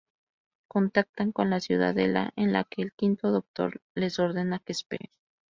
[0.67, 5.11] Contactan con la Ciudadela, en la que el Quinto Doctor les ordena que esperen.